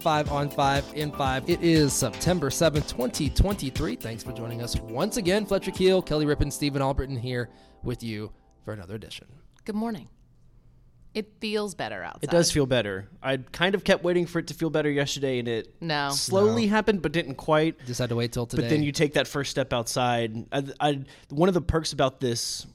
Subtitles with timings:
[0.00, 1.48] Five on five in five.
[1.48, 3.96] It is September 7th, 2023.
[3.96, 5.46] Thanks for joining us once again.
[5.46, 7.48] Fletcher Keel, Kelly Rippin, Stephen Albritton here
[7.82, 8.30] with you
[8.66, 9.26] for another edition.
[9.64, 10.10] Good morning.
[11.14, 12.24] It feels better outside.
[12.24, 13.08] It does feel better.
[13.22, 16.10] I kind of kept waiting for it to feel better yesterday, and it No.
[16.10, 17.82] slowly happened, but didn't quite.
[17.86, 18.64] Just had to wait till today.
[18.64, 20.44] But then you take that first step outside.
[20.52, 21.00] I, I,
[21.30, 22.66] one of the perks about this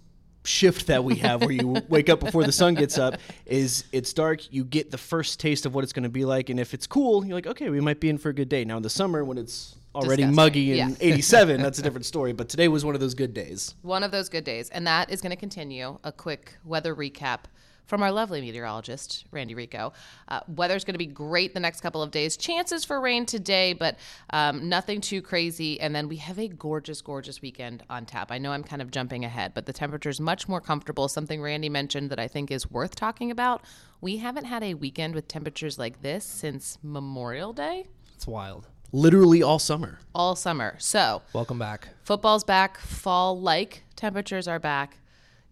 [0.50, 4.12] shift that we have, where you wake up before the sun gets up, is it's
[4.12, 4.52] dark.
[4.52, 6.88] You get the first taste of what it's going to be like, and if it's
[6.88, 8.66] cool, you're like, okay, we might be in for a good day.
[8.66, 10.35] Now in the summer, when it's already Disgusting.
[10.35, 11.13] muggy and Yeah.
[11.13, 12.31] 87, that's a different story.
[12.34, 13.76] But today was one of those good days.
[13.81, 14.70] One of those good days.
[14.70, 15.98] And that is going to continue.
[16.04, 17.40] A quick weather recap
[17.89, 19.93] from our lovely meteorologist, Randy Rico.
[20.27, 22.38] Uh, weather's going to be great the next couple of days.
[22.38, 23.98] Chances for rain today, but
[24.29, 25.81] um, nothing too crazy.
[25.81, 28.31] And then we have a gorgeous, gorgeous weekend on tap.
[28.31, 31.07] I know I'm kind of jumping ahead, but the temperature's much more comfortable.
[31.07, 33.63] Something Randy mentioned that I think is worth talking about.
[34.01, 38.68] We haven't had a weekend with temperatures like this since Memorial Day, it's wild.
[38.91, 39.98] Literally all summer.
[40.13, 40.76] all summer.
[40.77, 41.90] So, Welcome back.
[42.03, 44.98] Football's back, fall like temperatures are back.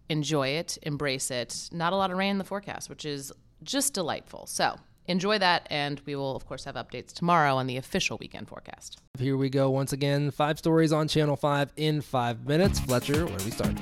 [0.08, 1.68] Enjoy it, embrace it.
[1.72, 4.46] Not a lot of rain in the forecast, which is just delightful.
[4.46, 8.48] So enjoy that, and we will, of course, have updates tomorrow on the official weekend
[8.48, 8.98] forecast.
[9.18, 10.30] Here we go once again.
[10.30, 12.80] Five stories on Channel 5 in five minutes.
[12.80, 13.74] Fletcher, where we start?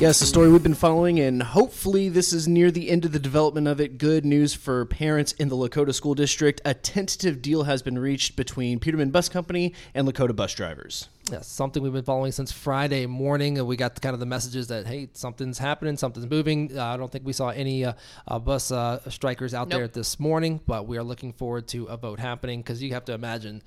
[0.00, 3.18] Yes, the story we've been following, and hopefully this is near the end of the
[3.18, 3.98] development of it.
[3.98, 6.60] Good news for parents in the Lakota School District.
[6.64, 11.08] A tentative deal has been reached between Petermann Bus Company and Lakota bus drivers.
[11.32, 13.66] Yes, something we've been following since Friday morning.
[13.66, 16.78] We got kind of the messages that hey, something's happening, something's moving.
[16.78, 17.94] Uh, I don't think we saw any uh,
[18.28, 21.96] uh, bus uh, strikers out there this morning, but we are looking forward to a
[21.96, 23.64] vote happening because you have to imagine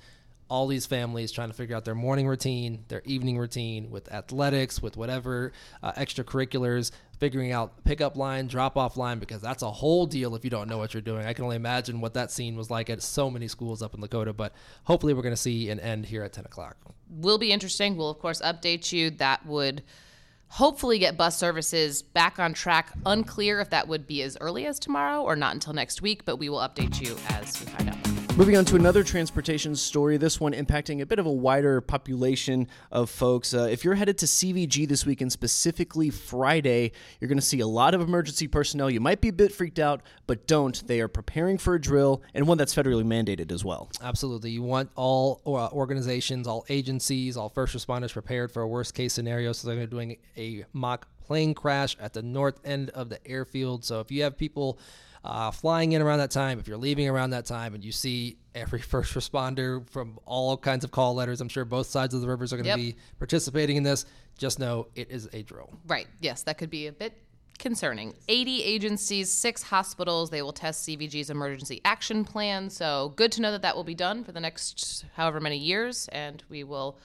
[0.52, 4.82] all these families trying to figure out their morning routine, their evening routine with athletics,
[4.82, 5.50] with whatever
[5.82, 10.44] uh, extracurriculars, figuring out pickup line, drop off line, because that's a whole deal if
[10.44, 11.24] you don't know what you're doing.
[11.24, 14.02] I can only imagine what that scene was like at so many schools up in
[14.02, 14.52] Lakota, but
[14.84, 16.76] hopefully we're going to see an end here at 10 o'clock.
[17.08, 17.96] Will be interesting.
[17.96, 19.08] We'll, of course, update you.
[19.08, 19.82] That would
[20.48, 22.92] hopefully get bus services back on track.
[23.06, 26.36] Unclear if that would be as early as tomorrow or not until next week, but
[26.36, 28.01] we will update you as we find out.
[28.34, 32.66] Moving on to another transportation story, this one impacting a bit of a wider population
[32.90, 33.52] of folks.
[33.52, 37.66] Uh, if you're headed to CVG this weekend, specifically Friday, you're going to see a
[37.66, 38.88] lot of emergency personnel.
[38.88, 40.84] You might be a bit freaked out, but don't.
[40.86, 43.90] They are preparing for a drill and one that's federally mandated as well.
[44.02, 44.50] Absolutely.
[44.50, 49.12] You want all uh, organizations, all agencies, all first responders prepared for a worst case
[49.12, 49.52] scenario.
[49.52, 53.84] So they're doing a mock plane crash at the north end of the airfield.
[53.84, 54.78] So if you have people
[55.24, 58.36] uh, flying in around that time, if you're leaving around that time, and you see
[58.54, 62.28] every first responder from all kinds of call letters, I'm sure both sides of the
[62.28, 62.76] rivers are going to Yep.
[62.78, 64.04] be participating in this.
[64.38, 65.70] Just know it is a drill.
[65.86, 66.06] Right.
[66.20, 67.12] Yes, that could be a bit
[67.58, 68.14] concerning.
[68.28, 70.30] 80 agencies, six hospitals.
[70.30, 72.68] They will test CVG's emergency action plan.
[72.70, 76.08] So good to know that that will be done for the next however many years,
[76.08, 76.98] and we will,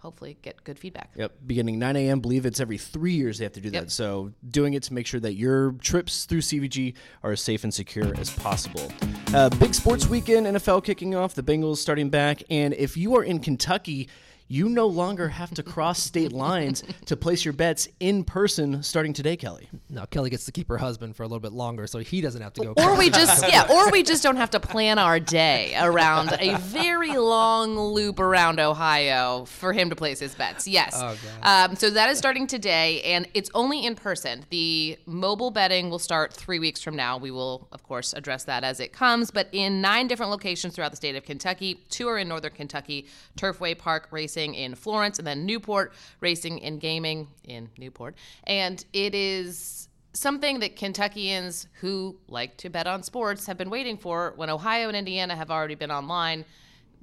[0.00, 1.10] hopefully get good feedback.
[1.16, 2.20] Yep, beginning 9 a.m.
[2.20, 3.84] Believe it's every three years they have to do Yep.
[3.84, 3.90] that.
[3.90, 7.72] So doing it to make sure that your trips through CVG are as safe and
[7.72, 8.90] secure as possible.
[9.34, 13.22] Uh, big sports weekend, NFL kicking off, the Bengals starting back, and if you are
[13.22, 14.08] in Kentucky.
[14.52, 19.12] You no longer have to cross state lines to place your bets in person starting
[19.12, 19.68] today, Kelly.
[19.88, 22.42] Now Kelly gets to keep her husband for a little bit longer, so he doesn't
[22.42, 22.74] have to go.
[22.76, 26.56] Or we just yeah, or we just don't have to plan our day around a
[26.56, 30.66] very long loop around Ohio for him to place his bets.
[30.66, 30.94] Yes.
[30.96, 34.44] Oh, um, so that is starting today, and it's only in person.
[34.50, 37.18] The mobile betting will start three weeks from now.
[37.18, 39.30] We will, of course, address that as it comes.
[39.30, 43.06] But in nine different locations throughout the state of Kentucky, two are in Northern Kentucky,
[43.36, 48.14] Turfway Park Racing in Florence, and then Newport Racing and Gaming in Newport.
[48.44, 53.96] And it is something that Kentuckians who like to bet on sports have been waiting
[53.96, 56.44] for when Ohio and Indiana have already been online.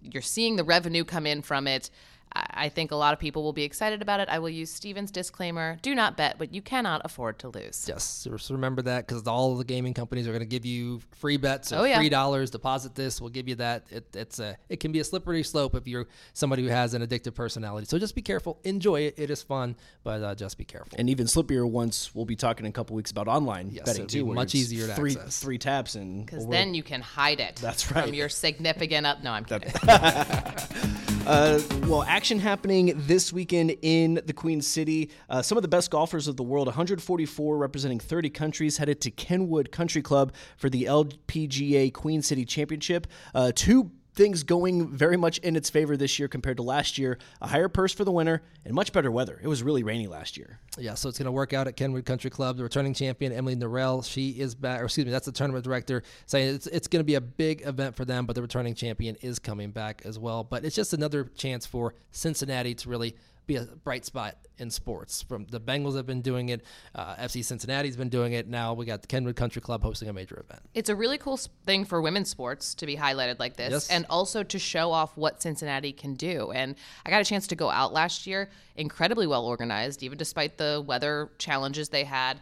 [0.01, 1.89] You're seeing the revenue come in from it.
[2.35, 4.29] I I think a lot of people will be excited about it.
[4.29, 7.85] I will use Steven's disclaimer do not bet but you cannot afford to lose.
[7.87, 11.01] Yes, just remember that because all of the gaming companies are going to give you
[11.15, 11.97] free bets, or Oh, yeah.
[11.99, 12.49] free dollars.
[12.49, 13.85] Deposit this, we'll give you that.
[13.91, 17.05] It, it's a, it can be a slippery slope if you're somebody who has an
[17.05, 17.85] addictive personality.
[17.87, 19.15] So just be careful, enjoy it.
[19.17, 20.97] It is fun, but uh, just be careful.
[20.97, 24.05] And even slippier once we'll be talking in a couple weeks about online Yes, betting
[24.05, 24.33] it'll be too.
[24.33, 25.39] much easier to three, access.
[25.39, 27.57] Three taps and Because we'll- then you can hide it.
[27.57, 28.05] That's right.
[28.05, 29.21] From your significant up.
[29.23, 29.71] No, I'm kidding.
[31.27, 35.09] Uh, well, action happening this weekend in the Queen City.
[35.29, 39.11] Uh, some of the best golfers of the world, 144 representing 30 countries, headed to
[39.11, 43.07] Kenwood Country Club for the LPGA Queen City Championship.
[43.35, 47.19] Uh, two things going very much in its favor this year compared to last year.
[47.39, 49.39] A higher purse for the winner and much better weather.
[49.41, 50.59] It was really rainy last year.
[50.77, 52.57] Yeah, so it's going to work out at Kenwood Country Club.
[52.57, 54.81] The returning champion Emily Norell, she is back.
[54.81, 57.61] Or excuse me, that's the tournament director saying it's it's going to be a big
[57.65, 58.25] event for them.
[58.25, 60.43] But the returning champion is coming back as well.
[60.43, 63.15] But it's just another chance for Cincinnati to really
[63.47, 65.21] be a bright spot in sports.
[65.21, 66.63] From the Bengals have been doing it,
[66.93, 68.47] uh, FC Cincinnati's been doing it.
[68.47, 70.61] Now we got the Kenwood Country Club hosting a major event.
[70.73, 73.89] It's a really cool thing for women's sports to be highlighted like this, yes.
[73.89, 76.51] and also to show off what Cincinnati can do.
[76.51, 80.57] And I got a chance to go out last year, incredibly well organized, even despite
[80.57, 82.39] the weather challenges they had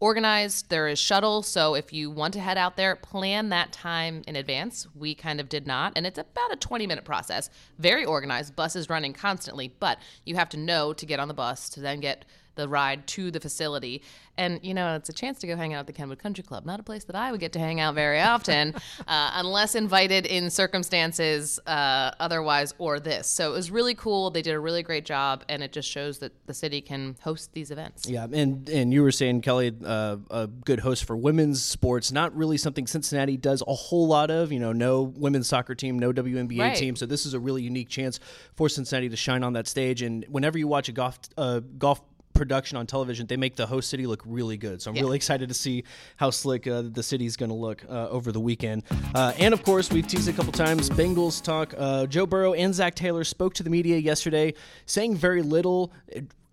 [0.00, 0.68] organized.
[0.68, 4.36] There is shuttle, so if you want to head out there, plan that time in
[4.36, 4.86] advance.
[4.94, 7.50] We kind of did not, and it's about a 20 minute process.
[7.78, 11.68] Very organized, buses running constantly, but you have to know to get on the bus
[11.70, 12.24] to then get
[12.56, 14.02] the ride to the facility.
[14.38, 16.66] And, you know, it's a chance to go hang out at the Kenwood Country Club.
[16.66, 18.74] Not a place that I would get to hang out very often,
[19.08, 23.28] uh, unless invited in circumstances uh, otherwise or this.
[23.28, 24.30] So it was really cool.
[24.30, 27.52] They did a really great job, and it just shows that the city can host
[27.54, 28.08] these events.
[28.08, 32.36] Yeah, and, and you were saying, Kelly, uh, a good host for women's sports, not
[32.36, 34.52] really something Cincinnati does a whole lot of.
[34.52, 36.76] You know, no women's soccer team, no WNBA right.
[36.76, 36.96] team.
[36.96, 38.20] So this is a really unique chance
[38.54, 40.02] for Cincinnati to shine on that stage.
[40.02, 42.00] And whenever you watch a golf, uh, golf
[42.36, 44.82] production on television, they make the host city look really good.
[44.82, 45.02] So I'm yeah.
[45.02, 45.84] really excited to see
[46.16, 48.84] how slick uh, the city's going to look uh, over the weekend.
[49.14, 51.74] Uh, and of course, we've teased a couple times Bengals talk.
[51.76, 54.54] Uh, Joe Burrow and Zac Taylor spoke to the media yesterday,
[54.86, 55.92] saying very little.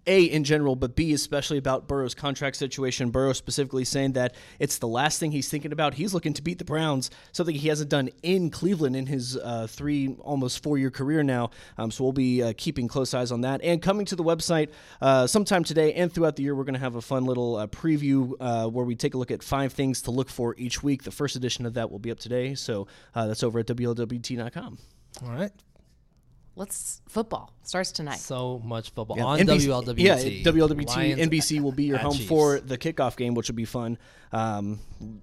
[0.08, 3.10] A, in general, but B, especially about Burrow's contract situation.
[3.10, 5.94] Burrow specifically saying that it's the last thing he's thinking about.
[5.94, 9.68] He's looking to beat the Browns, something he hasn't done in Cleveland in his uh,
[9.70, 11.52] three, almost four year career now.
[11.78, 13.62] Um, so we'll be uh, keeping close eyes on that.
[13.64, 14.70] And coming to the website
[15.02, 17.68] uh, sometime today and throughout the year, we're going to have a fun little uh,
[17.68, 21.04] preview uh, where we take a look at five things to look for each week.
[21.04, 22.56] The first edition of that will be up today.
[22.56, 24.78] So uh, that's over at WLWT.com.
[25.24, 25.52] All right
[26.56, 28.20] let's football starts tonight.
[28.20, 29.96] So much football yeah, on NBC, WLWT.
[29.98, 30.88] Yeah, WLWT.
[30.88, 32.28] Lions NBC will be your home Chiefs.
[32.28, 33.98] for the kickoff game, which will be fun.
[34.32, 34.80] Um,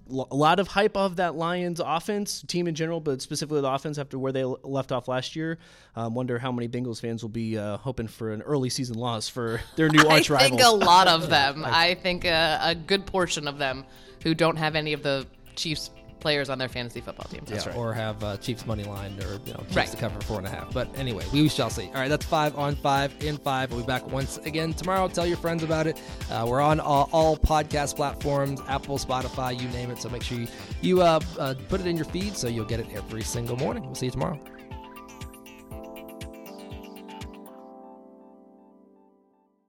[0.09, 3.97] a lot of hype of that Lions offense team in general, but specifically the offense
[3.97, 5.57] after where they left off last year.
[5.95, 9.27] Um, wonder how many Bengals fans will be uh, hoping for an early season loss
[9.27, 10.45] for their new arch rival.
[10.45, 11.63] I think a lot of them.
[11.65, 13.85] I think a, a good portion of them
[14.23, 17.41] who don't have any of the Chiefs players on their fantasy football team.
[17.45, 17.79] That's yeah, right.
[17.79, 19.87] Or have uh, Chiefs money line or you know Chiefs right.
[19.87, 20.73] to cover four and a half.
[20.73, 21.87] But anyway, we shall see.
[21.87, 23.71] All right, that's five on five in five.
[23.71, 25.07] We'll be back once again tomorrow.
[25.07, 25.99] Tell your friends about it.
[26.29, 29.99] Uh, we're on all, all, podcast platforms, Apple, Spotify, you name it.
[29.99, 30.47] So make sure you
[30.81, 33.85] you uh, uh, put it in your feed so you'll get it every single morning.
[33.85, 34.39] We'll see you tomorrow.